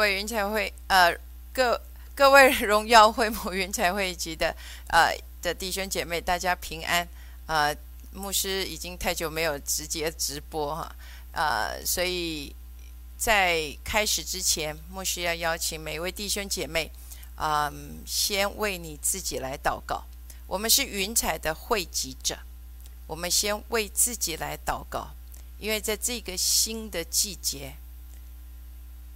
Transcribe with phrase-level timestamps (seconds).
[0.00, 1.14] 各位云彩会呃
[1.52, 1.78] 各
[2.14, 4.56] 各位荣耀会母云彩会及的
[4.88, 7.06] 呃的弟兄姐妹，大家平安
[7.44, 7.70] 啊！
[8.14, 10.96] 牧师已经太久没有直接直播哈，
[11.32, 12.50] 呃，所以
[13.18, 16.90] 在开始之前，牧师要邀请每一位弟兄姐妹
[17.36, 17.70] 啊，
[18.06, 20.04] 先为你自己来祷告。
[20.46, 22.38] 我们是云彩的汇集者，
[23.06, 25.10] 我们先为自己来祷告，
[25.58, 27.74] 因为在这个新的季节。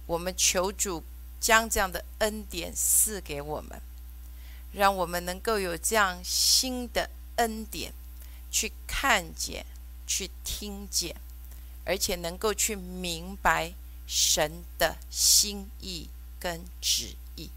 [0.07, 1.03] 我们求主
[1.39, 3.81] 将这样的恩典赐给我们，
[4.71, 7.93] 让我们能够有这样新的恩典，
[8.51, 9.65] 去看见、
[10.05, 11.15] 去听见，
[11.85, 13.73] 而且能够去明白
[14.05, 16.09] 神的心意
[16.39, 17.49] 跟旨意。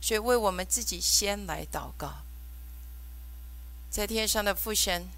[0.00, 2.22] 所以，为我们自己先来祷告，
[3.90, 5.08] 在天上的父神，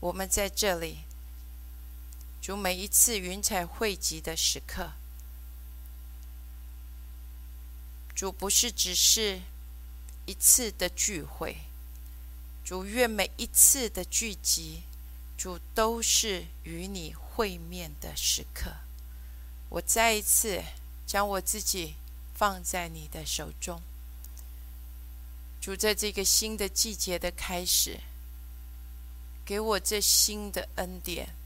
[0.00, 1.07] 我们在这里。
[2.48, 4.92] 主每一次云彩汇集的时刻，
[8.14, 9.42] 主不是只是
[10.24, 11.58] 一次的聚会，
[12.64, 14.84] 主愿每一次的聚集，
[15.36, 18.74] 主都是与你会面的时刻。
[19.68, 20.64] 我再一次
[21.06, 21.96] 将我自己
[22.34, 23.82] 放在你的手中，
[25.60, 28.00] 主在这个新的季节的开始，
[29.44, 31.36] 给我这新的恩典。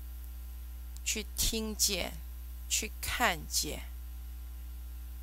[1.05, 2.15] 去听见，
[2.69, 3.83] 去看见，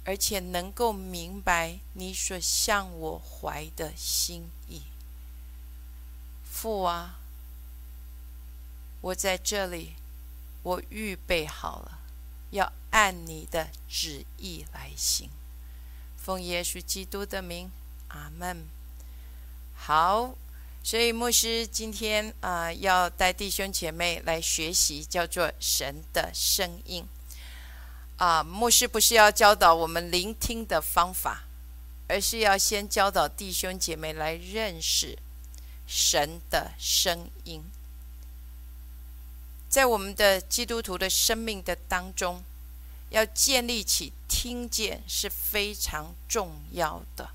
[0.06, 4.84] 而且能够明白你所向我怀的心意。
[6.44, 7.20] 父啊，
[9.02, 9.96] 我在这里，
[10.64, 12.00] 我预备好了，
[12.52, 15.30] 要按你的旨意来行。
[16.18, 17.72] 奉耶稣基督的名，
[18.10, 18.68] 阿门。
[19.74, 20.36] 好。
[20.90, 27.06] 所以牧师今天啊，要带弟兄姐妹来学习叫做神的声音
[28.18, 28.44] 啊。
[28.44, 31.44] 牧师不是要教导我们聆听的方法，
[32.08, 35.16] 而是要先教导弟兄姐妹来认识
[35.86, 37.62] 神的声音。
[39.70, 42.44] 在我们的基督徒的生命的当中，
[43.12, 47.30] 要建立起听见是非常重要的，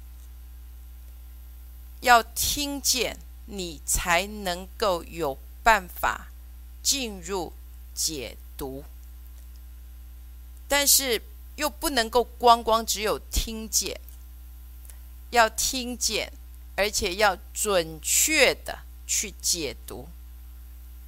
[2.01, 3.17] 要听见。
[3.47, 6.29] 你才能够有办法
[6.83, 7.53] 进入
[7.95, 8.85] 解读，
[10.69, 11.21] 但是
[11.57, 14.01] 又不能够光光只有听见，
[15.31, 16.33] 要听见，
[16.77, 20.09] 而且要准确的去解读，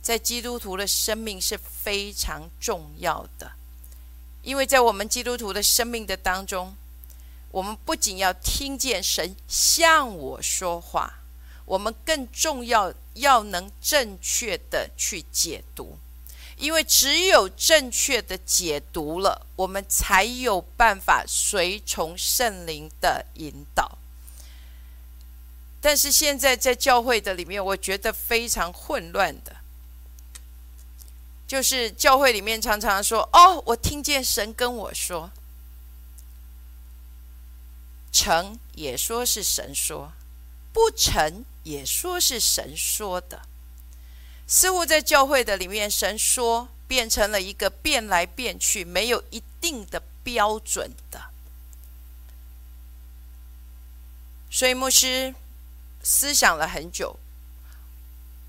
[0.03, 3.53] 在基督徒的生命是非常重要的，
[4.43, 6.77] 因为在我们基督徒的生命的当中，
[7.51, 11.21] 我们不仅要听见神向我说话。
[11.67, 15.99] 我们更重要要能正确的去解读，
[16.57, 23.99] 因为只有正确的解读了，我们才有办法随从圣灵的引导。
[25.81, 29.57] 但是现在在教会的里面，我觉得非常混乱的，
[31.47, 35.31] 就是教会里面常常说：“哦，我听见神跟我说，
[38.11, 40.13] 成也说是神说，
[40.77, 43.43] 不成。”也说是神说的，
[44.47, 51.33] 似乎在教会的里面，神说变成了一个变来变去、没有一定的标准的。
[54.49, 55.35] 所以牧师
[56.05, 57.19] 思想了很久，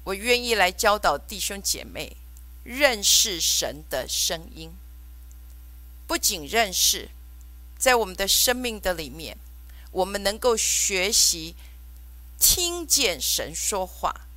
[0.03, 2.15] 我愿意来教导弟兄姐妹
[2.63, 4.71] 认识神的声音，
[6.05, 7.09] 不仅认识，
[7.79, 9.35] 在我们的生命的里面，
[9.89, 11.55] 我们能够学习。
[12.39, 14.27] 听见神说话，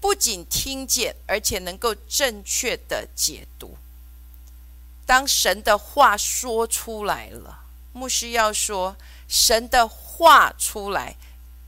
[0.00, 3.78] 不仅听见，而且能够正确的解读。
[5.06, 11.16] 当神的话说出来了，牧师要说神的话出来，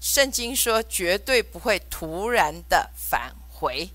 [0.00, 3.90] 圣经说绝对不会突然的返回，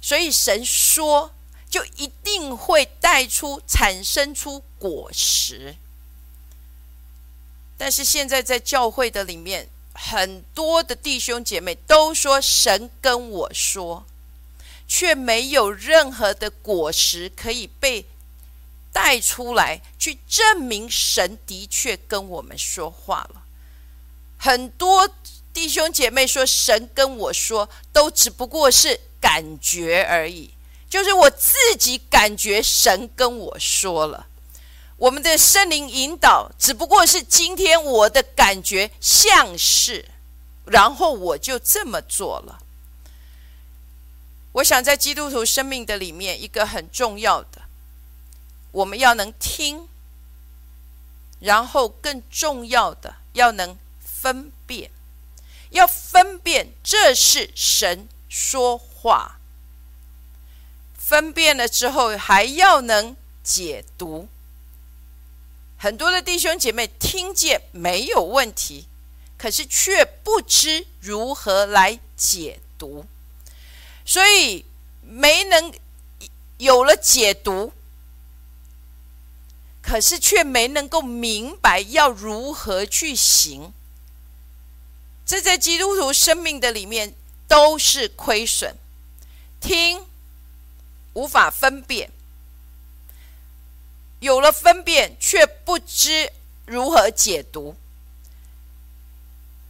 [0.00, 1.32] 所以神说
[1.70, 5.76] 就一定会带出、产生出果实。
[7.78, 9.68] 但是现在在教会的里面。
[9.94, 14.04] 很多的弟兄姐妹都说神跟我说，
[14.86, 18.04] 却没有任何的果实可以被
[18.92, 23.42] 带出来，去证明神的确跟我们说话了。
[24.36, 25.08] 很多
[25.52, 30.50] 弟兄姐妹说神跟我说，都只不过是感觉而已，
[30.90, 34.26] 就是我自己感觉神跟我说了。
[34.96, 40.08] 我们的圣灵引导只不过是今天我的感觉像是，
[40.66, 42.60] 然后我就这么做了。
[44.52, 47.62] 我想在基督徒生命的里面，一个很重要的，
[48.70, 49.88] 我们要能听，
[51.40, 54.92] 然后更重要的要能分辨，
[55.70, 59.40] 要分辨这是神说话。
[60.96, 64.28] 分辨了之后，还要能解读。
[65.84, 68.86] 很多的弟兄姐妹听见没有问题，
[69.36, 73.04] 可是却不知如何来解读，
[74.06, 74.64] 所以
[75.02, 75.70] 没能
[76.56, 77.74] 有了解读，
[79.82, 83.74] 可是却没能够明白要如何去行。
[85.26, 87.14] 这在基督徒生命的里面
[87.46, 88.74] 都是亏损，
[89.60, 90.06] 听
[91.12, 92.10] 无法分辨。
[94.24, 96.32] 有了分辨，却不知
[96.64, 97.74] 如何解读；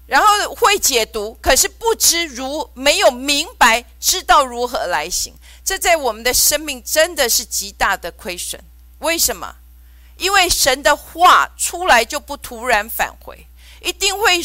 [0.07, 5.35] 然后会解读，可是不知如没有明白，知道如何来行。
[5.65, 8.63] 这在我们的生命真的是极大的亏损。
[9.01, 9.57] 为什么？
[10.19, 13.49] 因为神的话出来就不突然返回，
[13.83, 14.41] 一定会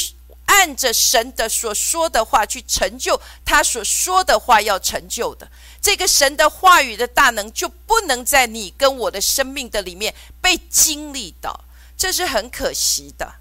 [0.46, 5.48] 按着神的所说的话去成就他所说的话要成就的。
[5.81, 11.66] 这个神的话语的大能就不能在你跟我的生命的里面被经历到，
[11.98, 13.36] 这是很可惜的。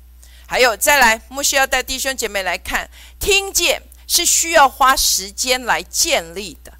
[0.46, 2.88] 还有，再来，牧师要带弟兄姐妹来看，
[3.18, 6.72] 听见是需要花时间来建立的。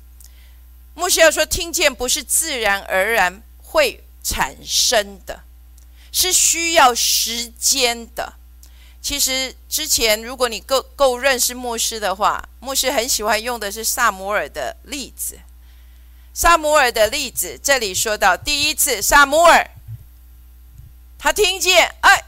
[0.94, 5.43] 牧师要说，听见不是自然而然会产生的，
[6.10, 8.34] 是需要时间的。
[9.02, 15.38] 其实之前，如果你够够认识牧师的话，牧师很喜欢用的是萨摩尔的例子。
[16.40, 19.69] 萨姆尔的例子，这里说到第一次，萨姆尔
[21.19, 22.26] 他听见哎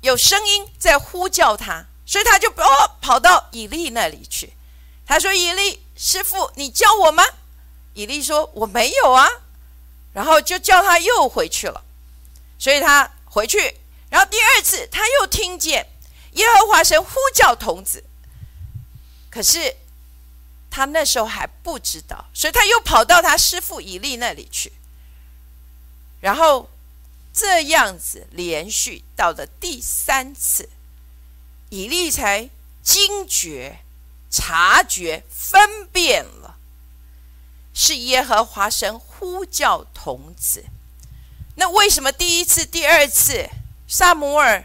[0.00, 4.52] 有声音在呼叫他，所以他就哦跑到以利那里去。
[5.04, 7.24] 他说：“以利师傅，你叫我吗？”
[7.94, 9.28] 以利说：“我没有啊。”
[10.14, 11.82] 然后就叫他又回去了。
[12.60, 13.58] 所以他回去，
[14.08, 15.84] 然后第二次他又听见
[16.34, 18.04] 耶和华神呼叫童子，
[19.28, 19.74] 可是。
[20.78, 24.72] 他那时候还不知道，所以他又跑到他师傅以利那里去，
[26.20, 26.70] 然后
[27.32, 30.68] 这样子连续到了第三次，
[31.70, 32.48] 以利才
[32.80, 33.80] 惊觉、
[34.30, 36.58] 察觉、分辨了，
[37.74, 40.64] 是耶和华神呼叫童子。
[41.56, 43.48] 那为什么第一次、第二次
[43.88, 44.64] 萨摩尔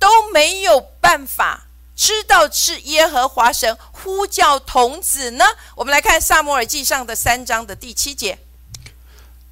[0.00, 1.65] 都没有办法？
[1.96, 5.44] 知道是耶和华神呼叫童子呢？
[5.74, 8.38] 我们来看萨摩尔记上的三章的第七节。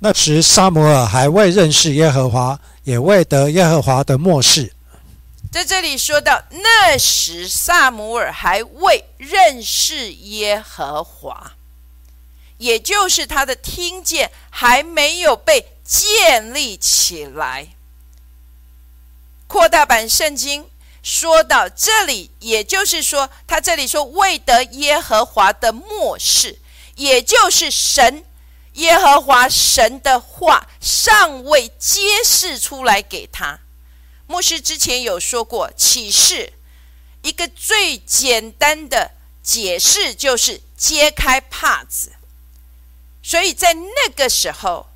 [0.00, 4.74] 那时萨摩尔还未认识耶和华，也未得耶和华的漠视。
[5.50, 11.52] 在这里说到，那时萨摩尔还未认识耶和华，
[12.58, 17.68] 也就是他的听见还没有被建立起来。
[19.46, 20.66] 扩大版圣经。
[21.04, 26.58] 说到这里，也就是说，他这里说未得耶和华的漠视，
[26.96, 28.24] 也就是神
[28.72, 33.60] 耶和华神的话尚未揭示出来给他。
[34.26, 36.54] 牧师之前有说过，启示
[37.20, 39.10] 一个最简单的
[39.42, 42.12] 解释就是揭开帕子，
[43.22, 44.88] 所以在那个时候，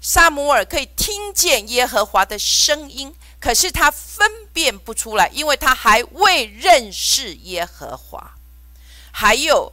[0.00, 3.14] 萨姆尔可以听见耶和华的声音。
[3.40, 8.34] 可是他分辨不出来，因为他还未认识耶和华，
[9.10, 9.72] 还有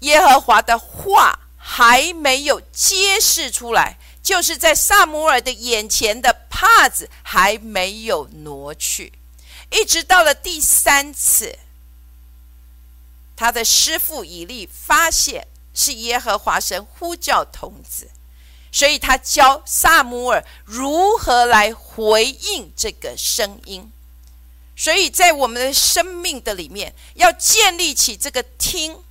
[0.00, 9.12] 耶和华的话还没有揭示出来，就是在萨姆尔的眼前的帕子还没有挪去，
[9.70, 11.58] 一直到了第三次，
[13.36, 18.10] 他的师傅以利发现是耶和华神呼叫童子。
[18.72, 23.92] 所以他教萨姆尔如何来回应这个声音。
[24.74, 29.04] 所以在我们的生命的里面，要建立起这个听，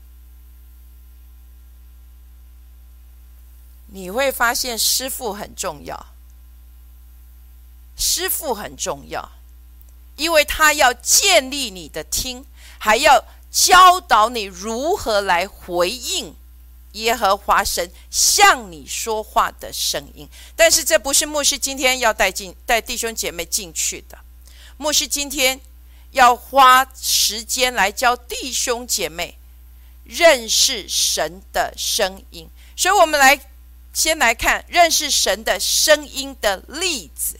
[3.86, 6.08] 你会发现师傅很重要，
[7.96, 9.32] 师傅很重要，
[10.16, 12.46] 因为他要建立你的听，
[12.80, 16.36] 还要教导你如何来回应。
[16.94, 24.18] 耶和华神向你说话的声音，但是这不是牧师今天要带进带弟兄姐妹进去的。
[24.78, 25.60] 牧师今天
[26.12, 29.38] 要花时间来教弟兄姐妹
[30.04, 33.40] 认识神的声音，所以我们来
[33.94, 37.40] 先来看认识神的声音的例子。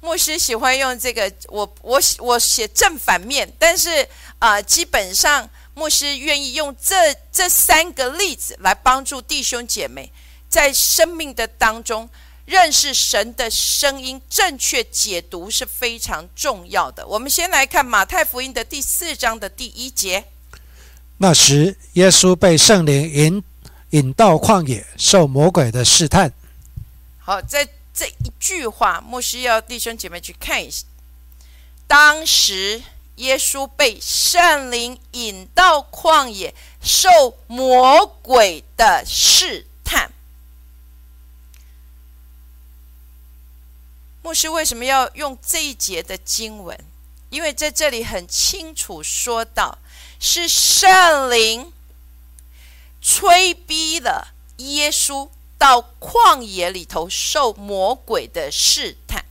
[0.00, 4.08] 牧师喜欢用这个，我我我写正反面，但是
[4.40, 5.48] 啊，基本上。
[5.74, 10.10] 牧师愿意用这这三个例子来帮助弟兄姐妹，
[10.48, 12.08] 在生命的当中
[12.44, 17.06] 认识神的声音，正确解读是非常重要的。
[17.06, 20.24] 我们先来看马太福音的第四章的第一节。
[21.18, 23.42] 那时，耶稣被圣灵引
[23.90, 26.32] 引到旷野，受魔鬼的试探。
[27.18, 30.84] 好，在这一句话，牧师要弟兄姐妹去看一下。
[31.86, 32.82] 当时，
[33.16, 40.10] 耶稣被圣灵引到旷野，受魔鬼的试探。
[44.22, 46.78] 牧师为什么要用这一节的经文？
[47.30, 49.78] 因为在这里很清楚说到。
[50.26, 51.70] 是圣灵
[53.02, 55.28] 催逼了耶稣
[55.58, 59.26] 到旷野里头受魔鬼的试探。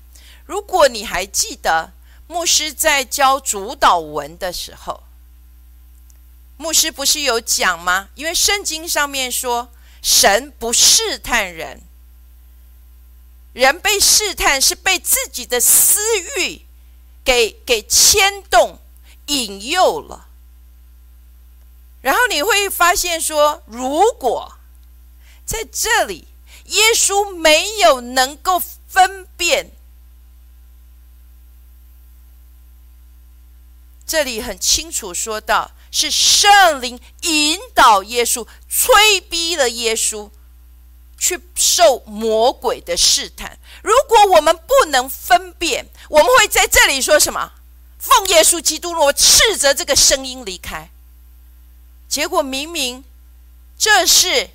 [0.46, 1.94] 如果你还记得，
[2.28, 5.04] 牧师在教主导文的时候，
[6.58, 8.10] 牧师不是有讲吗？
[8.16, 9.70] 因为圣经上面说，
[10.02, 11.82] 神不试探人，
[13.54, 16.00] 人被试探是被自己的私
[16.38, 16.66] 欲
[17.24, 18.80] 给给牵动、
[19.28, 20.28] 引诱了。
[22.02, 24.58] 然后你会发现说，如果
[25.46, 26.28] 在这里
[26.66, 29.72] 耶稣没有能够分辨，
[34.06, 40.30] 这里很清楚说到是圣灵引导耶稣，催逼了耶稣
[41.18, 43.58] 去受魔鬼的试探。
[43.82, 47.54] 如果我们不能分辨，我们会在这里说什么？
[47.98, 50.90] 奉耶稣基督，我斥责这个声音离开。
[52.10, 53.04] 结果明明
[53.78, 54.50] 这是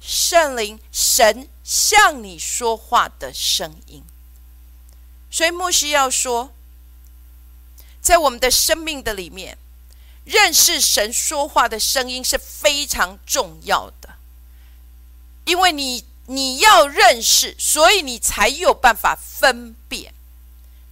[0.00, 4.02] 圣灵神向你说话的声音，
[5.30, 6.54] 所以牧师要说，
[8.00, 9.58] 在我们的生命的里面，
[10.24, 14.16] 认识神说话的声音是非常重要的，
[15.44, 20.12] 因为你你要认识，所以你才有办法分辨。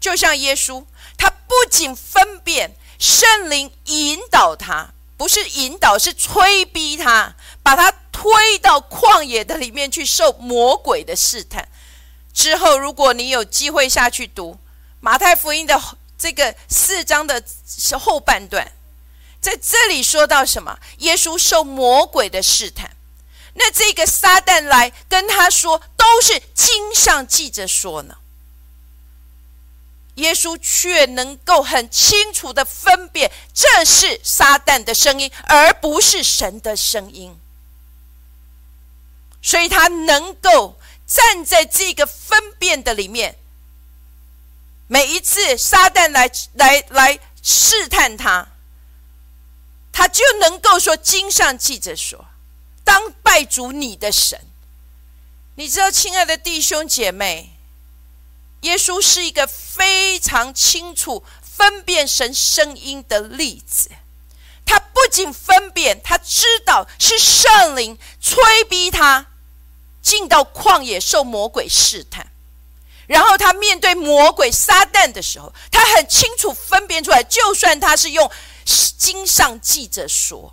[0.00, 0.84] 就像耶稣，
[1.16, 2.76] 他不仅分辨。
[2.98, 11.68] 圣灵引导他，不是引导，是催逼他，把他推到旷野的里面去受魔鬼的试探。
[12.32, 14.58] 之后，如果你有机会下去读
[15.00, 15.78] 马太福音的
[16.18, 18.72] 这个四章的是后半段，
[19.40, 20.78] 在这里说到什么？
[20.98, 22.96] 耶稣受魔鬼的试探，
[23.54, 28.16] 那这个撒旦来跟他说，都是经上记着说呢。
[30.14, 37.38] 耶稣却能够很清楚的分辨，这是撒旦的声音，而不是神的声音。
[39.42, 43.36] 所以他能够站在这个分辨的里面。
[44.88, 48.48] 每一次撒旦来来来试探他，
[49.92, 52.26] 他就能够说：“经上记着说，
[52.84, 54.40] 当拜主你的神。”
[55.56, 57.52] 你知道，亲爱的弟兄姐妹。
[58.62, 63.90] 耶稣是一个非常清楚分辨神声音的例子。
[64.64, 69.26] 他不仅分辨，他知道是圣灵催逼他
[70.02, 72.32] 进到旷野受魔鬼试探。
[73.06, 78.30] 然后他面对魔鬼撒旦的时候，他很清楚分辨出来，就算他是用
[78.98, 80.52] 经上记着说。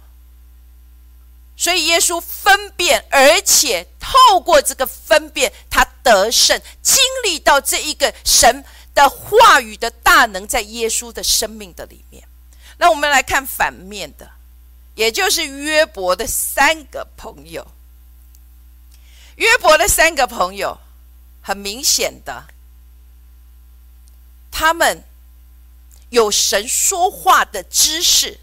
[1.56, 12.24] 所以耶稣分辨，而且透过这个分辨，他得胜，经历到这一个神的话语的大能，在耶稣的生命的里面。
[12.78, 14.30] 那我们来看反面的，
[14.96, 17.66] 也就是约伯的三个朋友。
[19.36, 20.80] 约伯的三个朋友，
[21.44, 22.46] 很明显的，
[24.50, 25.04] 他们
[26.10, 28.40] 有神说话的知识。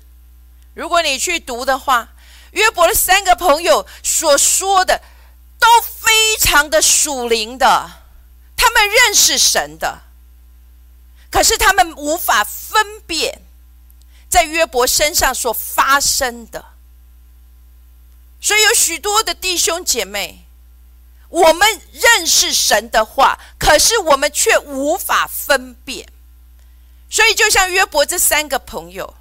[0.74, 2.10] 如果你去读的话。
[2.52, 5.00] 约伯的三个朋友所说的
[5.60, 8.02] 都非常的属灵的，
[8.56, 10.02] 他们认识神的，
[11.30, 13.42] 可是他们无法分辨
[14.28, 16.72] 在约伯身上所发生的。
[18.40, 20.44] 所以有许多的弟兄姐妹，
[21.30, 26.06] 我们认识神的话，可是我们却无法分辨。
[27.08, 29.14] 所以就像约伯这三个朋友。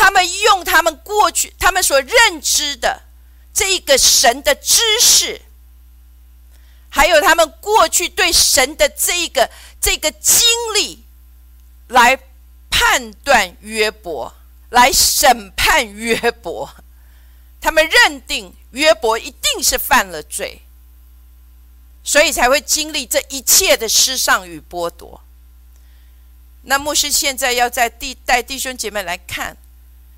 [0.00, 3.02] 他们用他们过去他们所认知的
[3.52, 5.42] 这一个神的知识，
[6.88, 11.02] 还有他们过去对神的这一个这个经历，
[11.88, 12.16] 来
[12.70, 14.32] 判断约伯，
[14.70, 16.70] 来审判约伯。
[17.60, 20.62] 他们认定约伯一定是犯了罪，
[22.08, 25.20] 所以才会经历这一切的失丧与剥夺。
[26.62, 29.54] 那牧师现在要在弟带弟兄姐妹来看。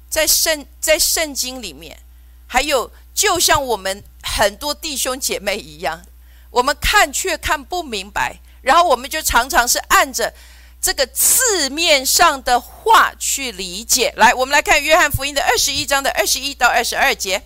[0.08, 1.98] 在圣在圣经里面，
[2.46, 6.02] 还有就像我们很多弟兄姐妹一样，
[6.50, 10.32] 我们看却看不明白，然后我们就常常是按着
[10.80, 14.12] 这个字面上的话去理解。
[14.16, 17.42] 来，我们来看约翰福音的二十一章的二十一到二十二节。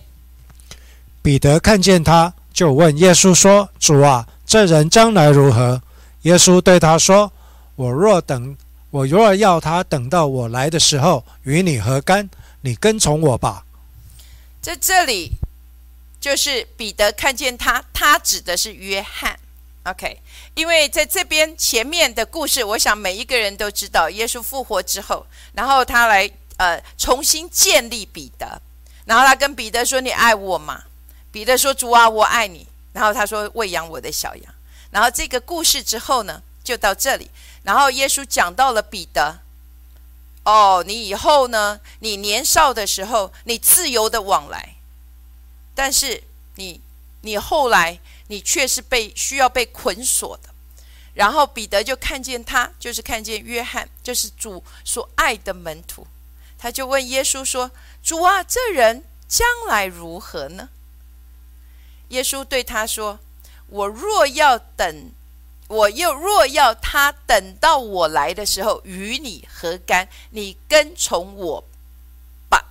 [1.21, 5.81] 彼得看见他，就问耶稣说：“主啊，这人将来如何？”
[6.23, 7.29] 耶稣对他说
[7.75, 8.55] ：“我若等，
[8.89, 12.29] 我若要他等到我来的时候，与你何干？
[12.61, 13.65] 你跟从我吧。”
[14.63, 15.33] 在这里，
[16.21, 19.37] 就是彼得看见他，他指的是约翰。
[19.83, 20.21] OK，
[20.53, 28.61] 因为在这边前面的故事，我想每一个人都知道，耶稣复活之后，然后他来呃重新建立彼得，
[29.03, 30.83] 然后他跟彼得说：“你爱我吗？”
[31.29, 34.55] 彼得说：“主啊，我爱你。”然后他说：“喂养我的小羊。”
[34.89, 37.29] 然后这个故事之后呢，就到这里。
[37.63, 39.41] 然后耶稣讲到了彼得
[40.45, 44.77] ：“哦，你以后呢，你年少的时候，你自由的往来，
[45.75, 46.23] 但是
[46.55, 46.79] 你，
[47.19, 50.49] 你后来，你却是被需要被捆锁的。”
[51.15, 56.07] 然后彼得就看见他，就是看见约翰，就是主所爱的门徒，
[56.57, 57.71] 他就问耶稣说
[58.01, 60.69] ：“主啊，这人将来如何呢？”
[62.09, 63.19] 耶稣对他说
[63.67, 65.11] ：“我若要等，
[65.67, 70.07] 我又若要他等到我来的时候，与你何干？
[70.31, 71.63] 你跟从我
[72.49, 72.65] 吧。”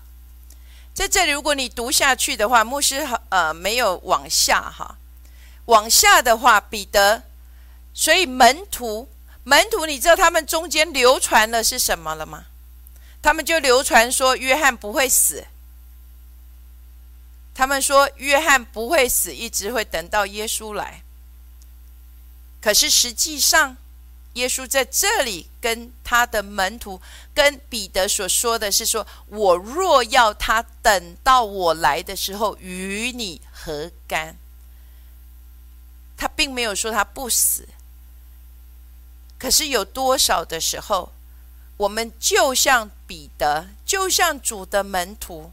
[0.95, 4.97] 在这里，如果你读下去的话，牧师呃没有往下哈，
[5.67, 7.25] 往下的话，彼得，
[7.93, 9.09] 所以门徒
[9.43, 12.45] 门徒，你知道他们中间流传的是什么了吗？
[13.21, 15.47] 他们就流传说约翰不会死。
[17.55, 21.03] 他们说约翰不会死，一直会等到耶稣来。
[22.61, 23.77] 可是实际上，
[24.33, 27.01] 耶稣在这里跟他的门徒、
[27.33, 34.37] 跟彼得所说的是：说我若要他等到我来的时候，与你何干？
[36.17, 37.69] 他并没有说他不死。
[39.39, 41.13] 可是有多少的时候，
[41.77, 45.53] 我们就像彼得，就像主的门徒。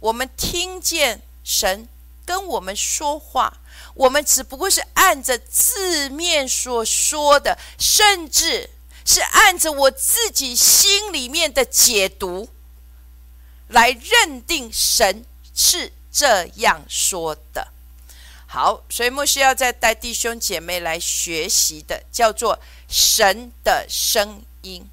[0.00, 1.88] 我们听见神
[2.24, 3.58] 跟我们说话，
[3.94, 8.70] 我们只不过是按着字面所说的，甚至
[9.04, 12.48] 是按着我自己心里面的解读
[13.68, 17.68] 来认定神是这样说的。
[18.46, 22.58] 好，所以牧师要再带弟兄姐妹来学习的，叫做
[22.88, 24.88] 神的声音，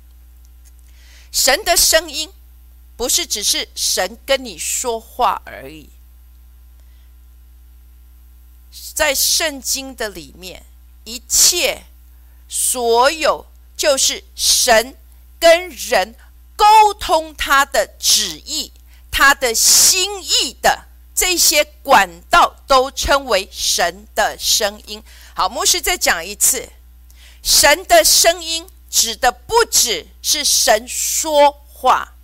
[1.32, 2.32] 神的声音。
[2.98, 5.90] 不是只是神跟你说话而已，
[8.94, 10.66] 在圣经的里面，
[11.04, 11.84] 一切
[12.48, 14.98] 所有就是神
[15.38, 16.16] 跟人
[16.56, 18.72] 沟通他的旨意、
[19.12, 25.04] 他的心意的这些管道，都称为神的声音。
[25.34, 26.70] 好，牧师再讲一次，
[27.44, 32.15] 神的声音指的不只是神说话。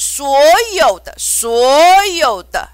[0.00, 0.38] 所
[0.74, 2.68] 有的、所有的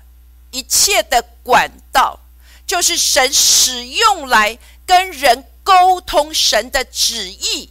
[0.51, 2.21] 一切的管道，
[2.67, 7.71] 就是神使用来跟人沟通神的旨意，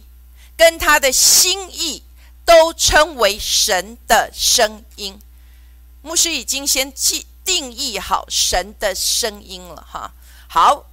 [0.56, 2.02] 跟他的心意，
[2.44, 5.20] 都称为神的声音。
[6.02, 10.12] 牧师已经先记定义好神的声音了，哈。
[10.48, 10.86] 好，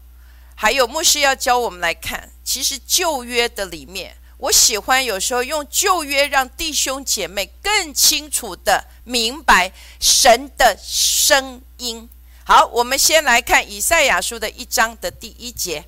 [0.53, 4.17] 还有牧师要教我们来看，其实旧约的里面。
[4.41, 12.09] 我喜欢有时候用旧约，让弟兄姐妹更清楚的明白神的声音。
[12.43, 15.85] 好，我们先来看以赛亚书的一章的第一节。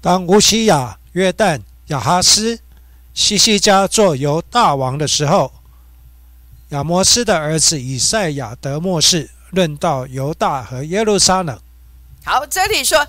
[0.00, 2.58] 当乌西亚、约旦、亚哈斯、
[3.14, 5.52] 西西家做犹大王的时候，
[6.70, 11.56] 亚摩斯的儿子以赛亚得末世，论到犹大和耶路撒冷。
[12.24, 13.06] 好，这里说。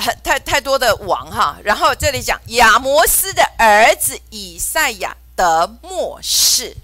[0.00, 6.76] 太太多的王哈，然后这里讲亚摩斯的儿子以赛亚得末世，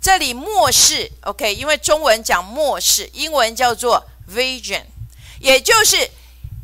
[0.00, 4.84] 这里末世 OK，因为中文讲末世，英文叫做 vision，
[5.40, 6.10] 也就是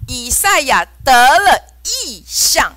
[0.08, 2.76] 以赛亚得了意象。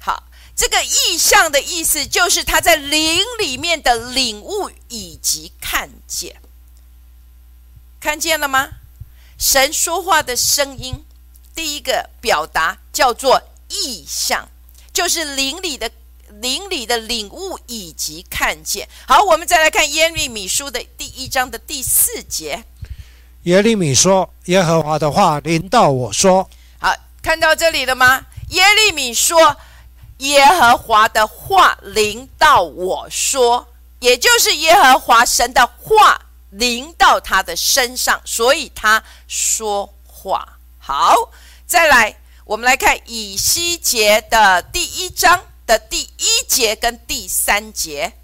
[0.00, 0.24] 好，
[0.56, 6.40] 这个意象的意思就是他在灵里面的领悟以及看见，
[8.00, 8.70] 看见了吗？
[9.38, 11.04] 神说话的声音。
[11.60, 14.48] 第一个表达叫做意象，
[14.94, 15.90] 就是灵里的
[16.40, 18.88] 灵里的领悟以及看见。
[19.06, 22.64] 好，我们再来看耶利米书的第一章的第四节。
[23.42, 26.48] 耶利米说：“耶和华的话临到我说。”
[26.80, 28.24] 好，看到这里了吗？
[28.48, 29.54] 耶利米说
[30.16, 33.68] ：“耶和华的话临到我说，
[33.98, 40.56] 也就是耶和华神的话临到他的身上，所以他说话。
[40.82, 41.14] 好，
[41.70, 48.14] 再来，我们来看以西结的第一章的第一节跟第三节。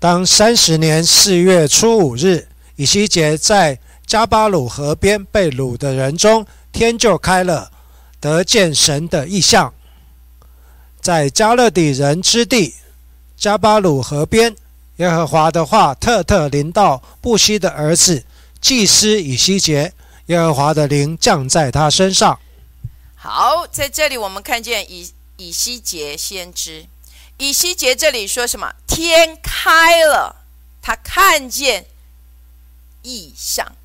[0.00, 7.70] 当三十年四月初五日，以西结在加巴鲁河边被掳的人中，天就开了，
[8.18, 9.72] 得见神的异象，
[11.00, 12.74] 在加勒底人之地，
[13.36, 14.56] 加巴鲁河边。
[14.96, 18.24] 耶和华的话特特临到布西的儿子
[18.60, 19.92] 祭司以西结，
[20.26, 22.36] 耶和华的灵降在他身上。
[23.30, 26.86] 好，在这里我们看见以以西结先知，
[27.36, 28.72] 以西结这里说什么？
[28.86, 30.46] 天开了，
[30.80, 31.84] 他看见
[33.02, 33.76] 异象。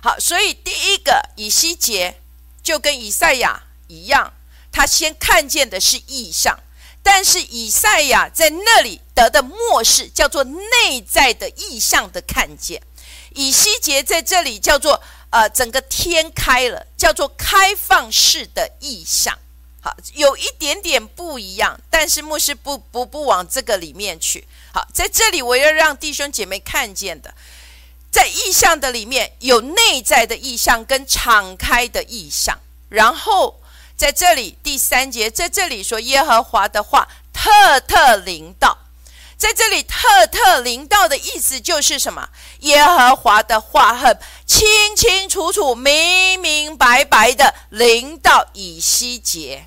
[0.00, 2.20] 好，所以第一个以西结
[2.62, 4.32] 就跟以赛亚一样，
[4.70, 6.60] 他先看见的是异象。
[7.02, 12.80] 但是以赛亚在那里得的末世叫做内在的意象的看见，
[13.30, 19.36] 以西结在这里叫做呃整个天开了，叫做开放式的意象。
[19.80, 24.46] 好，有一点点不一样，但是牧师不不不往这个里面去。
[24.72, 27.34] 好，在这里我要让弟兄姐妹看见的，
[28.12, 32.56] 在意象的里面有内在的意象跟敞开的意象，
[32.88, 33.58] 然后。
[33.94, 38.76] 在这里第三节，在这里说耶和华的话特特临到，
[39.42, 42.28] 在这里特特临到的意思就是什么？
[42.60, 49.66] 耶和华的话很清清楚楚、明明白白的临到以西结，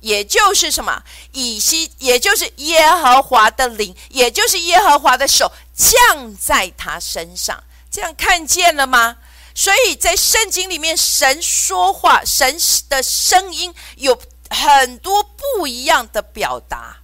[0.00, 1.02] 也就是什么？
[1.32, 9.18] 以西，也就是耶和华的灵，也就是耶和华的手降在他身上，这样看见了吗？
[9.54, 12.56] 所以在圣经里面，神说话，神
[12.88, 17.03] 的声音有很多不一样的表达。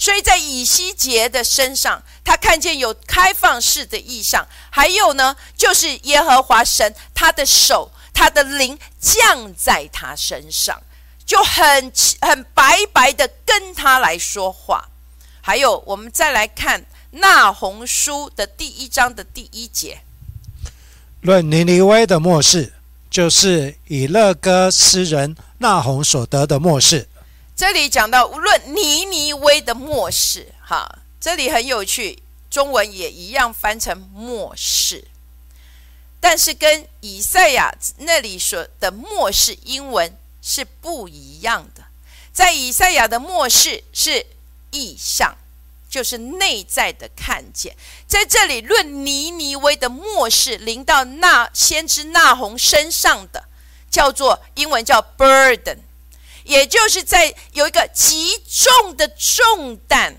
[0.00, 10.82] 所以在以西结的身上，他看见有开放式的意象，还有呢，就是耶和华神他的手，他的灵降在他身上，
[11.26, 14.88] 就很很白白的跟他来说话。
[15.42, 20.00] 还有，我们再来看那红书的第一章的第一节。
[21.20, 22.72] 论尼尼微的末世，
[23.10, 27.09] 就是以勒哥斯人那红所得的末世。
[27.60, 35.04] 这里讲到无论尼尼微的末世，哈，这里很有趣，中文也一样翻成末世，
[36.18, 41.84] 但是跟以赛亚那里说的末世英文是不一样的。
[42.32, 44.24] 在以赛亚的末世是
[44.70, 45.36] 意象。
[45.86, 53.44] 就是内在的看见，在这里论尼尼微的末世临到那先知那红身上的，
[53.90, 55.78] 叫做英文叫 burden，
[56.50, 60.16] 也就是在有一个极重的重担，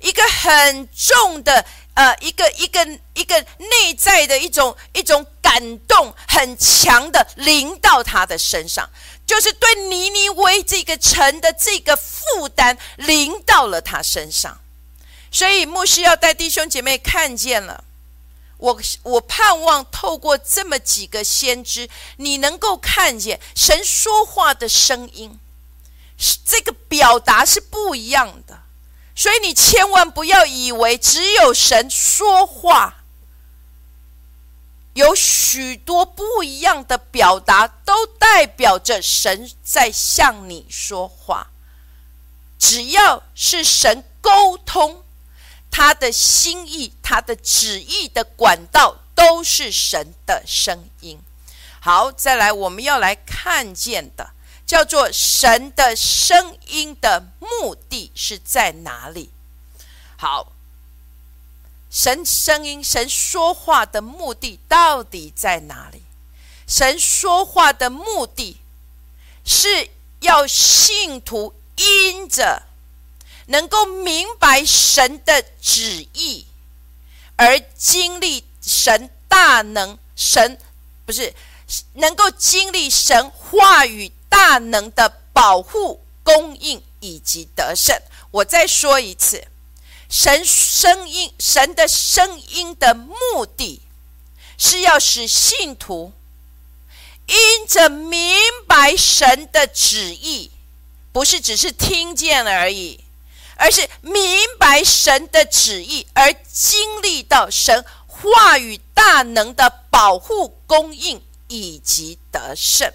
[0.00, 8.88] 一个很重的呃一个一个一个内在的一种一种感动很强的临到他的身上，
[9.26, 14.60] 就是对尼尼微这个城的这个负担临到了他身上。
[15.32, 17.82] 所以牧师要带弟兄姐妹看见了，
[18.58, 25.36] 我我盼望透过这么几个先知，你能够看见神说话的声音，
[26.44, 28.62] 这个表达是不一样的。
[29.14, 33.04] 所以你千万不要以为只有神说话，
[34.94, 41.48] 有许多不一样的表达都代表着神在向你说话。
[42.58, 45.04] 只要是神沟通。
[45.70, 51.20] 他的心意，他的旨意的管道都是神的声音。
[51.78, 54.30] 好，再来，我们要来看见的
[54.68, 59.30] 叫做神的声音的目的是在哪里？
[60.16, 60.52] 好，
[61.90, 66.02] 神声音，神说话的目的到底在哪里？
[66.66, 68.60] 神说话的目的
[69.44, 69.88] 是
[70.20, 72.64] 要信徒因着。
[73.50, 76.46] 能够明白神的旨意，
[77.36, 80.60] 而经历神大能，神
[81.06, 81.32] 不是
[81.94, 88.00] 能够经历神话语大能的保护、供应以及得胜。
[88.30, 89.48] 我再说一次，
[90.08, 93.82] 神声音，神的声音的目的
[94.56, 96.12] 是要使信徒
[97.26, 100.52] 因着明白神的旨意，
[101.10, 103.00] 不是只是听见而已。
[103.56, 104.22] 而是明
[104.56, 112.92] 白神的旨意，而经历到神话语大能的保护、供应以及得胜。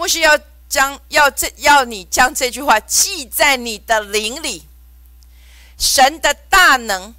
[0.00, 4.66] 牧师要将要这要你将这句话记在你的灵里。
[5.76, 7.14] 神的大能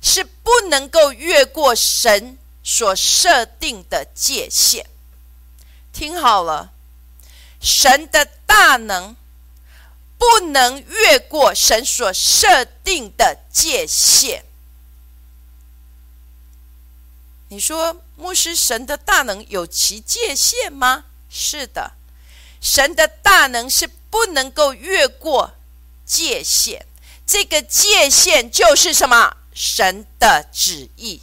[0.00, 4.86] 是不能够越过神所设定的界限。
[5.92, 6.72] 听好了，
[7.60, 9.14] 神的大能
[10.16, 14.42] 不能越过神所设定的界限。
[17.48, 21.04] 你说，牧师，神的大能有其界限吗？
[21.28, 21.92] 是的，
[22.62, 25.52] 神的大能是不能够越过
[26.06, 26.86] 界限。
[27.26, 29.36] 这个界限就是什么？
[29.52, 31.20] 神的旨意。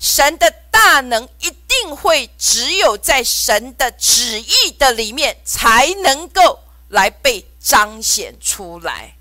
[0.00, 9.14] 神的大能一定会只有在神的旨意的里面才能够来被彰显出来。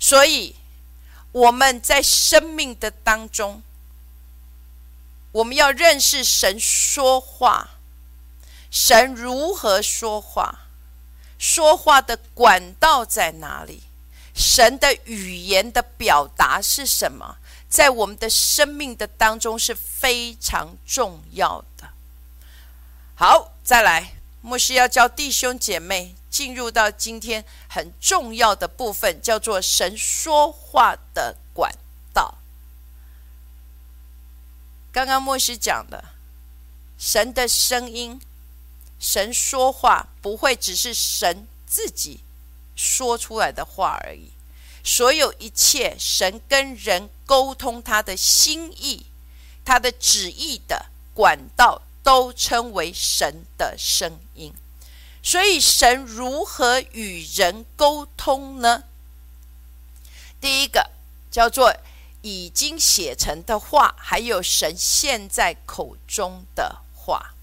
[0.00, 0.56] 所以
[1.30, 3.62] 我们在生命的当中。
[5.32, 7.70] 我们要认识神说话，
[8.70, 10.60] 神如何说话，
[11.38, 13.82] 说话的管道在哪里？
[14.34, 17.36] 神的语言的表达是什么？
[17.68, 21.90] 在我们的生命的当中是非常重要的。
[23.14, 31.72] 好，再来，牧师要教弟兄姐妹进入到今天很重要的部分，叫做神说话的管。
[34.92, 36.04] 刚刚牧师讲的，
[36.98, 38.20] 神的声音，
[38.98, 42.20] 神说话不会只是神自己
[42.74, 44.32] 说出来的话而已。
[44.82, 49.06] 所有一切神跟人沟通他的心意、
[49.64, 54.52] 他的旨意的管道，都称为神的声音。
[55.22, 58.82] 所以，神如何与人沟通呢？
[60.40, 60.90] 第一个
[61.30, 61.72] 叫做。
[62.22, 67.34] 已经写成的话，还有神现在口中的话，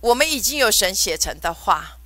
[0.00, 1.98] 我们已经有神写成的话，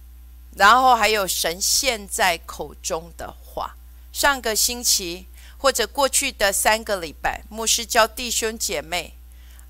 [0.57, 3.77] 然后还有神现在口中的话。
[4.13, 5.27] 上个星期
[5.59, 9.15] 或者过去的三个礼拜，牧师教弟兄姐妹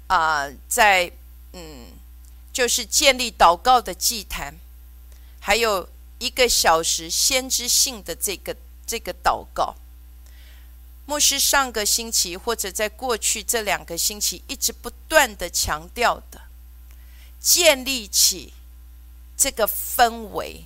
[0.08, 1.12] 啊，在
[1.52, 1.92] 嗯，
[2.52, 4.54] 就是建立祷告的祭坛，
[5.40, 8.56] 还有一个小时先知性的这个
[8.86, 9.74] 这个祷告。
[11.04, 16.42] 牧师上个星期或者在过去这两个星期一直不断的强调的，
[17.40, 18.54] 建立起
[19.36, 20.64] 这个氛围，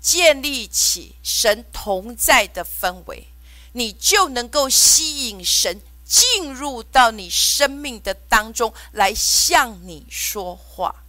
[0.00, 3.28] 建立起神同在的氛围，
[3.72, 11.04] 你就能够吸引神进入到你生命的当中来向你说话。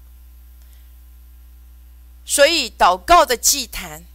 [2.25, 4.05] 所以祷告的祭坛，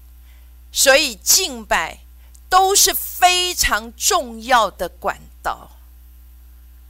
[0.70, 1.99] 所以敬拜。
[2.50, 5.70] 都是非常重要的管道，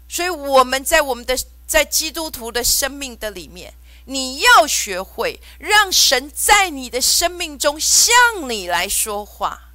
[0.09, 3.75] 所以我们在我们的在基督徒的生命的里面，
[4.07, 8.15] 你要学会让神在你的生命中向
[8.49, 9.69] 你来说话。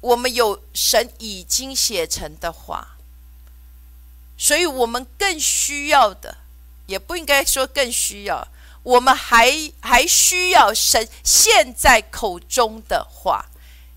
[0.00, 2.96] 我们有神已经写成的话，
[4.38, 6.38] 所以我们更需要的，
[6.86, 8.46] 也不应该说更需要，
[8.84, 13.46] 我们还还需要神现在口中的话。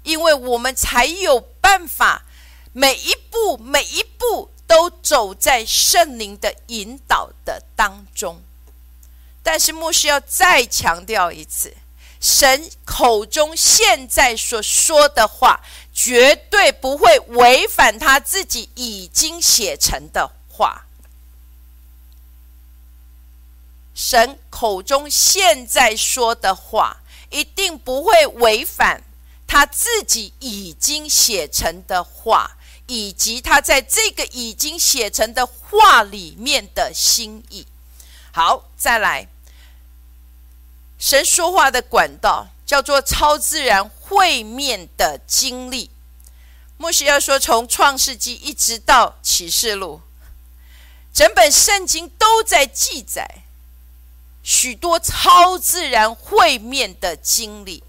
[0.09, 2.23] 因为我们才有办法，
[2.73, 8.41] 每一步每一步都走在圣灵的引导的当中。
[9.43, 11.75] 但是牧师要再强调一次，
[12.19, 15.61] 神口中现在所说的话，
[15.93, 20.87] 绝对不会违反他自己已经写成的话。
[23.93, 26.97] 神口中现在说的话，
[27.29, 29.03] 一定不会违反。
[29.49, 37.65] 他自己已经写成的话，以及他在这个已经写成的话里面的心意。
[38.31, 39.27] 好，再来，
[40.99, 45.89] 神说话的管道叫做超自然会面的经历。
[46.77, 50.01] 莫西要说，从创世纪一直到启示录，
[51.11, 53.41] 整本圣经都在记载
[54.43, 57.83] 许多超自然会面的经历。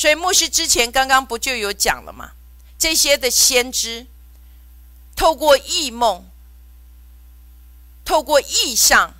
[0.00, 2.30] 所以牧师之前刚刚不就有讲了吗？
[2.78, 4.06] 这些的先知
[5.14, 6.26] 透过异梦、
[8.02, 9.14] 透过意象，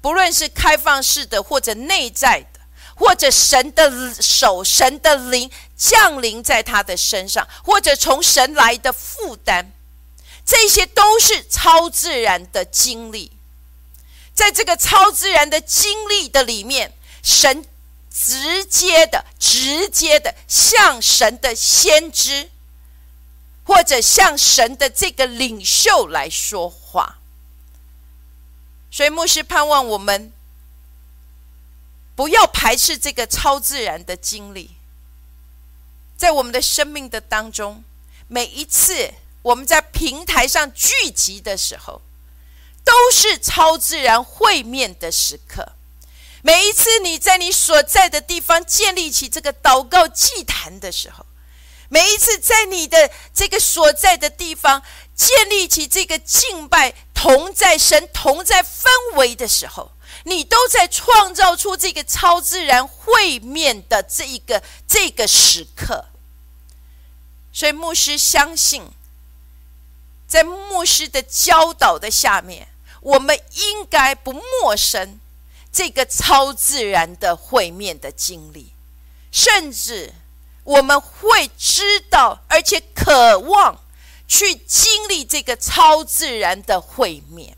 [0.00, 2.58] 不论是开放式的或者内在的，
[2.96, 9.70] 或者神的手、神的灵降临在他的身上，或者从神来的负担，
[10.44, 13.30] 这些都是超自然的经历。
[14.34, 17.64] 在这个超自然的经历的里面，神。
[18.12, 22.50] 直接的、直接的向神的先知，
[23.64, 27.18] 或者向神的这个领袖来说话。
[28.90, 30.32] 所以牧师盼望我们
[32.14, 34.72] 不要排斥这个超自然的经历，
[36.16, 37.82] 在我们的生命的当中，
[38.28, 42.02] 每一次我们在平台上聚集的时候，
[42.84, 45.72] 都是超自然会面的时刻。
[46.42, 51.24] 每一次你在你所在的地方建立起这个祷告祭坛的时候，
[51.88, 54.82] 每一次在你的这个所在的地方
[55.14, 59.92] 建立起这个敬拜同在神同在氛围的时候。
[60.24, 66.06] 你都在创造出这个超自然会面的这一个这个时刻，
[67.52, 68.88] 所以牧师相信，
[70.28, 72.68] 在牧师的教导的下面，
[73.00, 75.18] 我们应该不陌生
[75.72, 78.72] 这个超自然的会面的经历，
[79.30, 80.12] 甚至
[80.64, 83.80] 我们会知道，而且渴望
[84.28, 87.56] 去经历这个超自然的会面。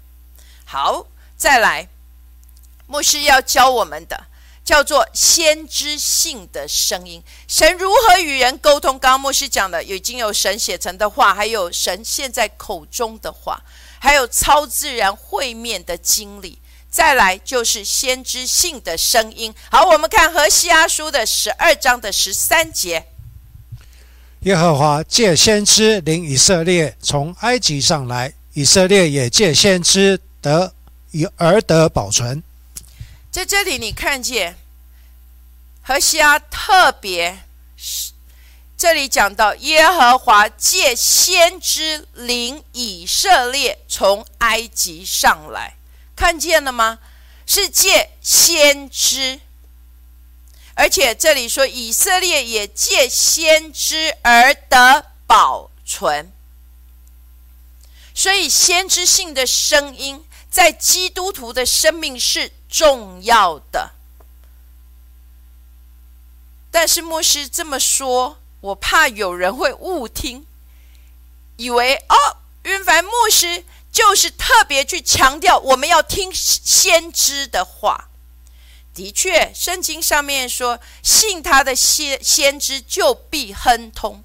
[0.65, 1.89] 好，再来。
[2.87, 4.27] 牧师要教我们的
[4.63, 7.23] 叫做先知性的声音。
[7.49, 8.99] 神如何与人沟通？
[8.99, 13.63] 刚刚牧师讲的，已经有神写成的话，还有神现在口中的话，
[13.99, 16.59] 还有超自然会面的经历。
[16.95, 19.53] 再来就是先知性的声音。
[19.69, 23.05] 好，我们看何西阿书的十二章的十三节：
[24.43, 30.73] 耶和华借先知领以色列从埃及上来，以色列也借先知得
[31.11, 32.41] 以而得保存。
[33.29, 34.57] 在这里，你看见
[35.83, 37.41] 何西阿特别
[37.77, 38.13] 是
[38.77, 45.75] 这里讲到耶和华借先知领以色列从埃及上来，
[46.15, 46.99] 看见了吗？
[47.47, 49.41] 是借先知，
[50.75, 56.33] 而且这里说以色列也借先知而得保存，
[58.15, 62.53] 所以先知性的声音在基督徒的生命是。
[62.75, 63.93] 重要的，
[66.73, 70.45] 但是牧师这么说，我怕有人会误听，
[71.55, 72.17] 以为哦，
[72.65, 78.11] 云凡牧师就是特别去强调我们要听先知的话。
[78.93, 84.23] 的确，圣经上面说，信他的先先知就必亨通。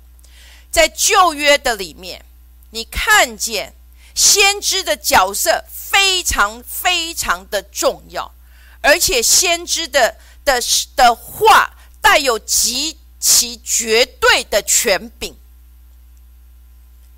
[0.71, 2.25] 在旧约的里面，
[2.71, 3.75] 你看见
[4.15, 8.33] 先知的角色非常非常的重要。
[8.81, 10.59] 而且先知的的
[10.95, 15.35] 的话带有极其绝对的权柄，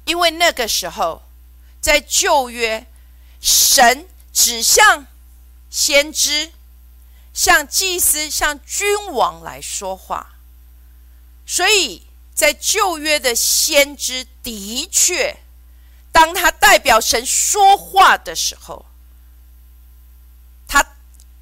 [0.05, 1.21] 因为那个时候
[1.81, 2.87] 在旧约，
[3.41, 5.07] 神指向
[5.69, 6.53] 先知、
[7.33, 10.35] 向祭司、向君王来说话，
[11.45, 15.37] 所以在旧约的先知的确，
[16.11, 18.85] 当他代表神说话的时候。
[20.67, 20.95] 他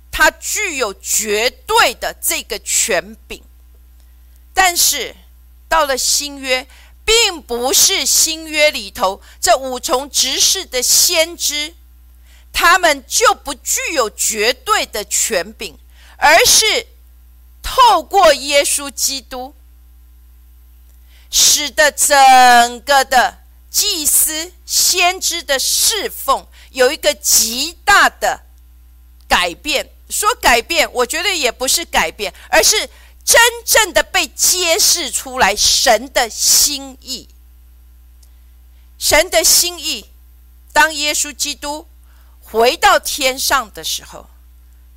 [0.10, 3.43] 他具有绝对的这个权柄，
[4.56, 5.15] 但是
[5.67, 6.67] 到了新约，
[7.10, 11.74] 并不是新约里头这五重执事的先知，
[12.54, 15.76] 他们就不具有绝对的权柄，
[16.17, 16.86] 而是
[17.63, 19.56] 透过耶稣基督，
[21.32, 23.39] 使得整个的
[23.72, 28.41] 祭司先知的侍奉有一个极大的
[29.28, 29.89] 改变。
[30.12, 32.88] 说改变，我觉得也不是改变，而是
[33.30, 37.30] 真正的被揭示出来神的心意。
[38.98, 40.10] 神的心意，
[40.74, 41.88] 当耶稣基督
[42.42, 44.32] 回到天上的时候，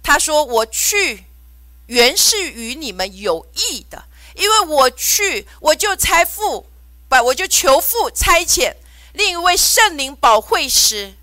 [0.03, 1.27] 他说：“我去，
[1.89, 6.67] 原是与你们有益的，因为我去，我就差父，
[7.11, 8.77] 不，我就求父差遣
[9.13, 11.17] 另一位圣灵保惠师。”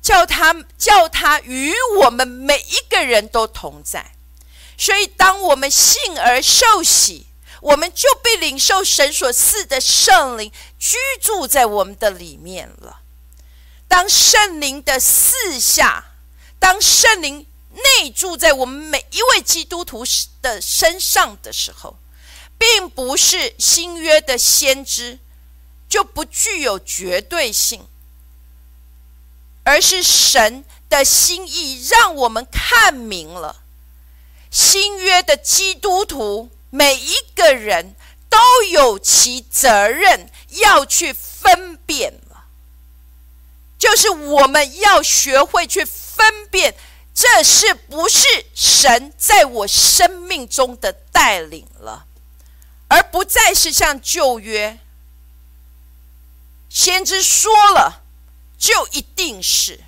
[0.00, 4.12] 叫他叫他与我们每一个人都同在，
[4.78, 7.26] 所以当我们信而受洗，
[7.60, 13.00] 我们就被领受神所赐的圣灵居住在我们的里面了。
[13.88, 16.12] 当圣灵的四下，
[16.60, 20.04] 当圣灵内住在我们每一位基督徒
[20.40, 21.98] 的身上的时候，
[22.56, 25.18] 并不是新约的先知
[25.88, 27.86] 就不具有绝对性。
[29.64, 33.64] 而是神的心意，让我们看明了
[34.50, 37.94] 新约的基督徒每一个人
[38.28, 42.44] 都有其责任要去分辨了，
[43.78, 46.74] 就是我们要学会去分辨，
[47.14, 52.06] 这是不是神在我生命中的带领了，
[52.88, 54.78] 而不再是像旧约
[56.68, 58.02] 先知说了。
[58.58, 59.78] 就一定是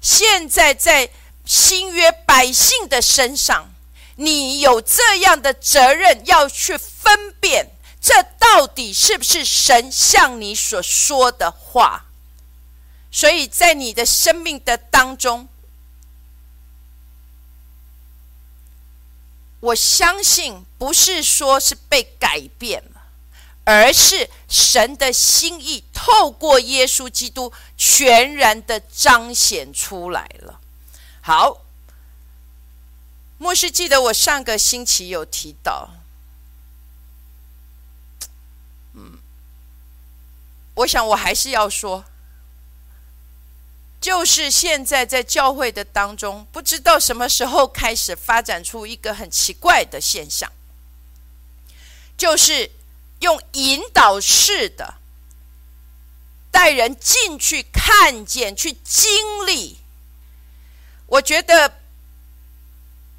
[0.00, 1.10] 现在在
[1.44, 3.72] 新约百姓的身上，
[4.16, 7.70] 你有这样的责任，要去分辨
[8.00, 12.06] 这到底是不是神向你所说的话。
[13.10, 15.48] 所以在你的生命的当中，
[19.60, 23.02] 我相信不是说是被改变了，
[23.64, 30.58] 而是神的心意透过耶稣基督全然的彰显出来了。
[31.22, 31.62] 好。
[33.38, 35.90] 牧师记得我上个星期有提到，
[38.92, 39.18] 嗯，
[40.74, 42.04] 我想我还是要说，
[44.00, 50.52] 就是现在在教会的当中，不知道什么时候开始发展出一个很奇怪的现象，
[52.16, 52.70] 就是
[53.18, 54.98] 用引导式的
[56.52, 59.78] 带人进去看见、去经历，
[61.12, 61.80] 我觉得。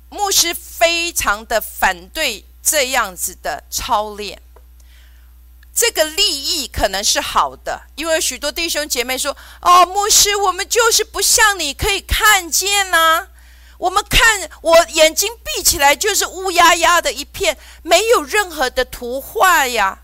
[0.09, 4.39] 牧师非常的反对这样子的操练，
[5.73, 13.29] 这个利益可能是好的，因为许多弟兄姐妹说：“哦，牧师，我们就是不像你可以看见呐，
[13.79, 20.03] 我们看我眼睛闭起来就是乌压压的一片，没有任何的图画呀。”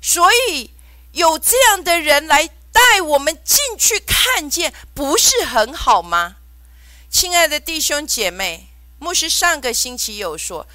[0.00, 0.70] 所以
[1.10, 6.36] 有这样的人来带我们进去看见，不是很好吗？
[7.10, 8.68] 亲爱的弟兄姐妹。
[9.00, 10.66] 牧师上个星期有说，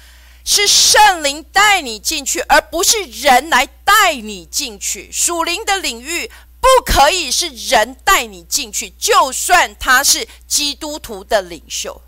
[0.46, 5.12] 是圣灵带你进去，而不是人来带你进去。
[5.12, 12.00] 属灵的领域不可以是人带你进去，就算他是基督徒的领袖，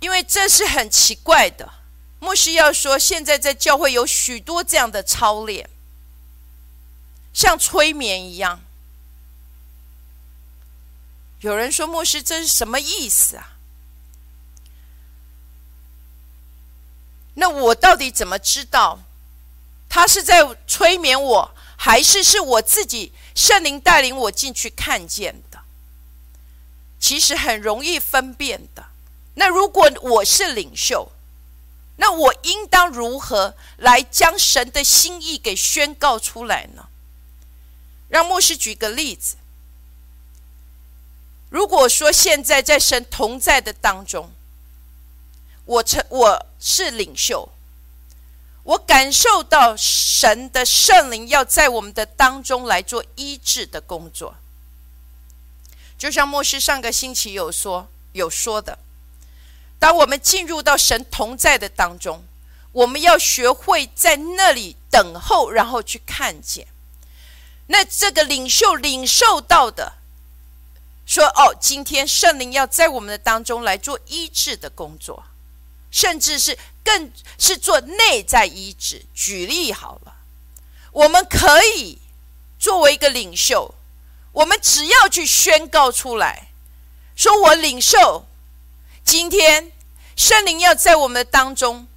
[0.00, 1.74] 因为这是很奇怪的。
[2.18, 5.70] 牧师要说，现在在教会有许多这样的操练，
[7.32, 8.60] 像催眠一样。
[11.40, 13.56] 有人说：“牧师，这是什么意思啊？”
[17.34, 19.00] 那我到底怎么知道
[19.88, 25.60] 他是在催眠我，还是是我自己圣灵带领我进去看见的？
[26.98, 28.88] 其实很容易分辨的。
[29.34, 31.10] 那如果我是领袖，
[31.96, 36.88] 那我应当如何来将神的心意给宣告出来呢？
[38.08, 39.36] 让牧师举个例子。
[41.50, 44.32] 如果说现在在神同在的当中，
[45.64, 47.48] 我成我是领袖，
[48.62, 54.36] 我感受到神的圣灵要在我们的当中来做医治的工作，
[55.98, 58.78] 就像牧师上个星期有说有说的，
[59.80, 62.24] 当我们进入到神同在的当中，
[62.70, 66.68] 我们要学会在那里等候，然后去看见，
[67.66, 69.94] 那这个领袖领受到的。
[71.10, 75.24] 说哦，今天圣灵要在我们的当中来做医治的工作，
[75.90, 79.02] 甚至是更是做内在医治。
[79.12, 80.14] 举例好了，
[80.92, 81.98] 我们可以
[82.60, 83.74] 作为一个领袖，
[84.30, 86.52] 我们只要去宣告出来，
[87.16, 88.24] 说我领袖，
[89.04, 89.72] 今天
[90.14, 91.88] 圣灵要在我们的当中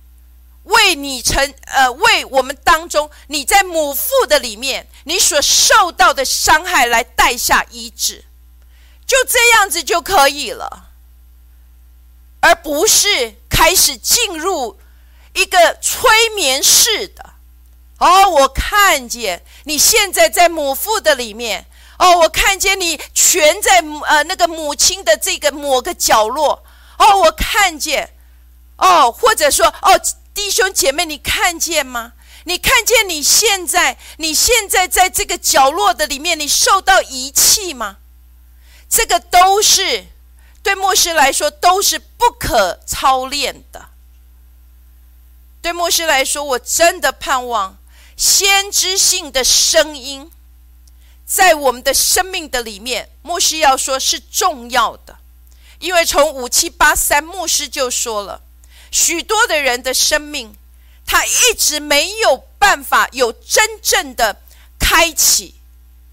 [0.64, 8.26] 为你成呃为我们当中你在母腹的里面你所受到的伤害来带下医治。
[9.06, 10.90] 就这样子就可以了，
[12.40, 14.80] 而不是开始进入
[15.34, 17.34] 一个催眠式的。
[18.00, 21.68] 哦，我看见你现在在母腹的里面。
[22.00, 26.64] 哦，我看见你蜷在呃那个母亲的这个某个角落。
[26.98, 28.10] 哦，我看见。
[28.78, 30.02] 哦，或者说，哦，
[30.34, 32.14] 弟兄姐妹，你看见吗？
[32.46, 37.98] 你看见你现在你现在在这个角落的里面，你受到遗弃吗？
[38.96, 40.06] 这个都是
[40.62, 43.90] 对牧师来说都是不可操练的。
[45.64, 47.80] 对牧师来说，我真的盼望
[48.16, 50.32] 先知性的声音
[51.26, 53.10] 在我们的生命的里面。
[53.24, 55.18] 牧师要说是重要的，
[55.80, 58.44] 因为从五七八三牧师就说了，
[58.92, 60.56] 许多的人的生命，
[61.04, 64.40] 他一直没有办法有真正的
[64.78, 65.56] 开启。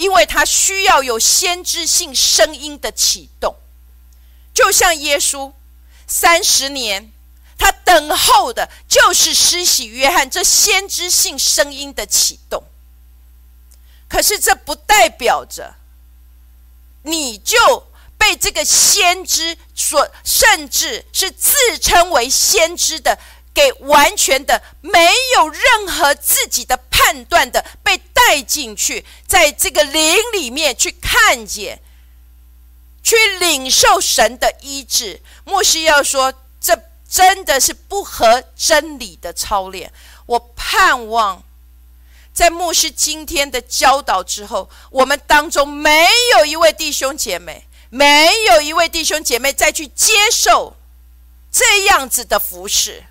[0.00, 3.54] 因为他需要有先知性声音的启动，
[4.54, 5.52] 就像耶稣
[6.06, 7.12] 三十年，
[7.58, 12.64] 他等候的就是施洗约翰这先知性声音的启动。
[14.08, 15.74] 可是这不代表着
[17.02, 17.86] 你就
[18.16, 23.18] 被这个先知所，甚至是自称为先知的。
[23.52, 31.80] 给完全的没有任何自己的判断的被带进去，在这个灵里面去看见
[33.02, 35.20] 去领受神的医治。
[35.44, 39.92] 牧师要说，这真的是不合真理的操练。
[40.26, 41.42] 我盼望，
[42.32, 50.76] 在牧师今天的教导之后，我们当中没有一位弟兄姐妹，没有一位弟兄姐妹再去接受
[51.50, 53.04] 这样子的服饰。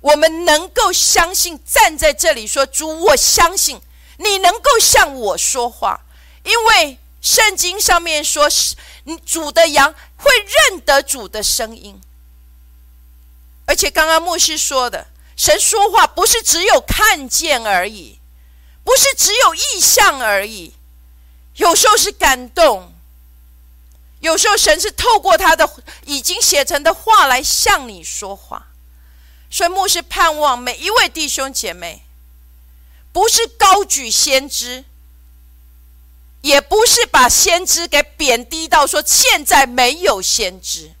[0.00, 3.80] 我们能够相信，站在这里说：“主，我相信
[4.18, 6.00] 你能够向我说话，
[6.44, 8.76] 因为圣经上面说，是
[9.26, 12.00] 主的羊会认得主的声音。
[13.66, 18.20] 而且刚刚牧师说的，神说话不是只有看见而已，
[18.84, 20.74] 不是只有意象而已，
[21.56, 22.94] 有时候是感动，
[24.20, 25.68] 有时候神是透过他的
[26.06, 28.67] 已经写成的话来向你说话。”
[29.50, 32.02] 所以牧师盼望每一位弟兄姐妹，
[33.12, 34.84] 不是高举先知，
[36.42, 40.92] 也不是把先知给贬低到说现在没有先知。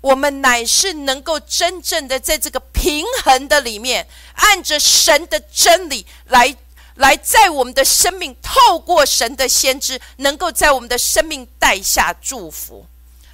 [0.00, 6.56] 我们乃是能够真正的在这个平衡的里面，按着神的真理来
[6.94, 12.86] 来，在我们的生命透过神的先知，能够在我们的生命带下祝福。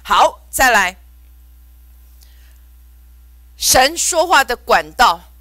[0.03, 0.97] 好，再来。
[3.67, 5.31] 神说话的管道，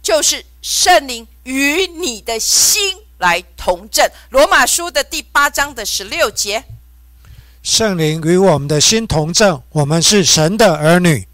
[0.00, 4.08] 就是圣灵与你的心来同证。
[4.30, 6.62] 罗马书的第八章的十六节，
[7.64, 11.26] 圣灵与我们的心同证，我们是神的儿女。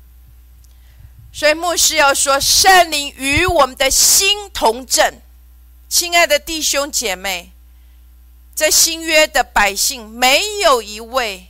[1.30, 5.20] 所以牧师要说，圣灵与我们的心同证。
[5.90, 7.52] 亲爱的弟兄姐妹，
[8.54, 11.48] 在新约的百姓，没有一位。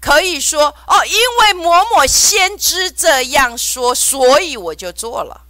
[0.00, 5.42] 可以说哦，因为某某先知这样说，所以我就做了。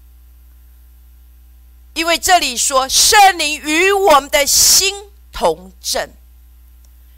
[1.95, 6.11] 因为这里说圣灵与我们的心同证，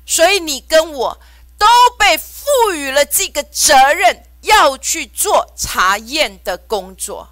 [0.06, 1.20] 所以你跟我
[1.58, 1.66] 都
[1.98, 7.28] 被赋予了这个责任，要去做查验的工作，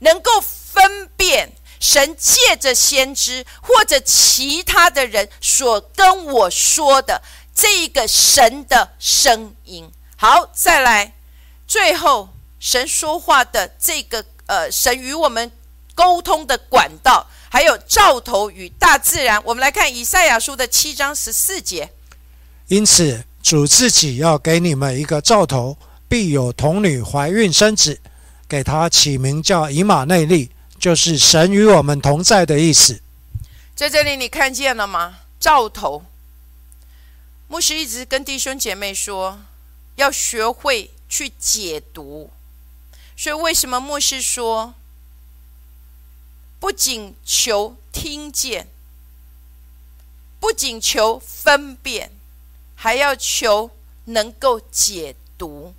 [0.00, 7.22] 能够分辨神借着先知或者其他的人所跟我说的。
[7.56, 11.14] 这一个神的声音，好，再来，
[11.66, 12.28] 最后
[12.60, 15.50] 神说话的这个呃，神与我们
[15.94, 21.90] 沟通的管道，还有兆头与大自然，我们来看以赛亚书的七章十四节。
[22.68, 27.98] 因此，主自己要给你们一个兆头，必有童女怀孕生子，
[28.46, 33.00] 给他起名叫以马内利，就是神与我们同在的意思。
[33.74, 35.20] 在这里，你看见了吗？
[35.40, 36.04] 兆头。
[37.48, 39.40] 牧师一直跟弟兄姐妹说，
[39.94, 42.30] 要学会去解读。
[43.16, 44.74] 所以，为什么牧师说，
[46.58, 48.68] 不仅求听见，
[50.40, 52.10] 不仅求分辨，
[52.74, 53.70] 还要求
[54.06, 55.72] 能够解读？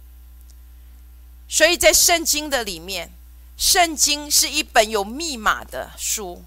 [1.49, 3.11] 所以在圣经的里面，
[3.57, 6.43] 圣经是一本有密码的书，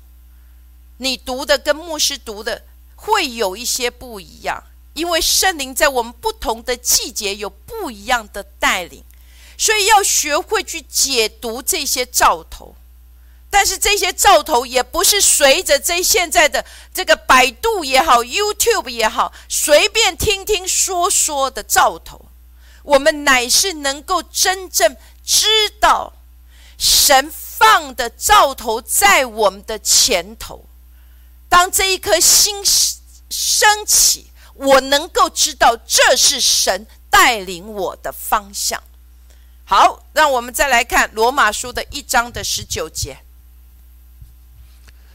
[0.97, 2.65] 你读的跟牧师读的
[2.97, 4.65] 会有一些不一样。
[4.93, 9.05] 因为圣灵在我们不同的季节有不一样的带领，
[9.57, 12.75] 所以要学会去解读这些兆头。
[13.49, 22.27] 但是这些兆头也不是随着这现在的这个百度也好、YouTube 也好，随便听听说说的兆头。
[22.83, 26.13] 我们乃是能够真正知道
[26.79, 30.65] 神放的兆头在我们的前头。
[31.49, 32.65] 当这一颗心
[33.31, 34.30] 升起。
[34.61, 38.83] 我能够知道这是神带领我的方向。
[39.65, 43.19] 好，让我们再来看罗马书的一章的十九节。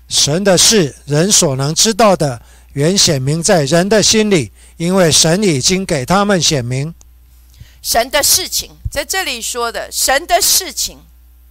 [0.10, 2.42] 神的事，人所能知道的，
[2.74, 6.96] 原显明在人的心里，因为神已经给他们显明。
[7.84, 11.00] 神的事情在这里说的，神的事情，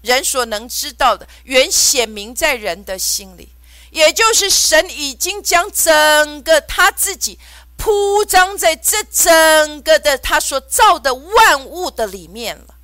[0.03, 3.51] 人所能知道的，原显明在人的心里，
[3.91, 7.39] 也就是神已经将整个他自己。
[7.85, 12.77] 铺张在这整个的他所造的万物的里面了，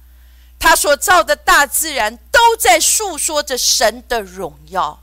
[0.58, 5.02] 他所造的大自然都在诉说着神的荣耀，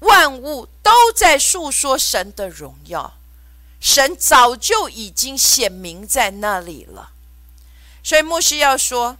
[0.00, 3.14] 万物都在诉说神的荣耀，
[3.80, 7.12] 神早就已经显明在那里了。
[8.04, 9.16] 所以牧师要说，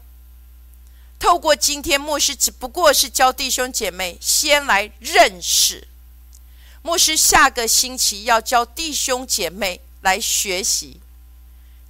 [1.18, 5.88] 透过今天牧师只不过是教弟兄姐妹先来认识。
[6.82, 11.00] 牧师下个星期要教弟兄姐妹来学习，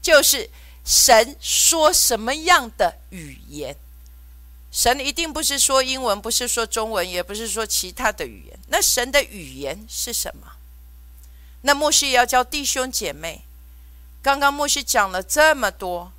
[0.02, 0.50] 就是
[0.84, 3.76] 神说什么样的语言。
[4.70, 8.58] 神一定不是说英文，不是说中文，也不是说其他的语言。
[8.68, 10.52] 那神的语言是什么？
[11.62, 13.42] 那牧师也要教弟兄姐妹。
[14.22, 16.12] 刚刚牧师讲了这么多，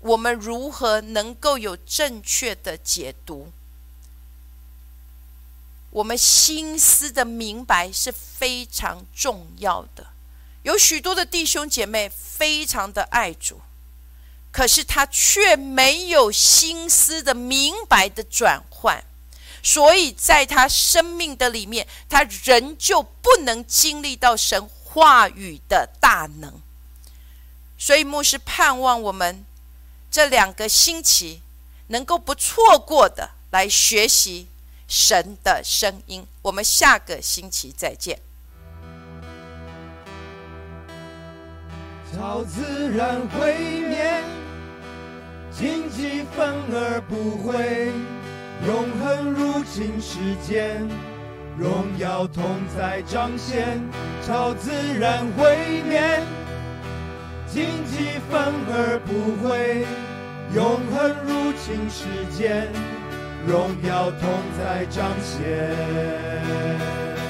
[0.00, 3.50] 我们如何能够有正确的解读？
[5.96, 10.08] 我们心思的明白是非常重要的。
[10.62, 13.62] 有许多的弟兄姐妹非常的爱主，
[14.52, 19.02] 可是他却没有心思的明白的转换，
[19.62, 26.60] 所以在他生命的里面，他仍旧不能经历到神话语的大能。
[27.78, 29.46] 所以牧师盼望我们
[30.10, 31.40] 这两个星期
[31.86, 34.48] 能够不错过的来学习。
[34.88, 38.18] 神的声音，我们下个星期再见。
[42.14, 44.24] 超自然会面，
[45.50, 47.90] 荆棘反而不会，
[48.66, 50.88] 永恒入侵世间，
[51.58, 52.44] 荣耀同
[52.78, 53.80] 在彰显。
[54.26, 56.22] 超自然会面，
[57.52, 59.84] 荆棘反而不会，
[60.54, 62.72] 永恒入侵世间。
[63.46, 64.28] 荣耀同
[64.58, 67.25] 在彰显。